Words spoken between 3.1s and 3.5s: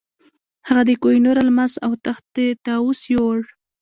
یووړ.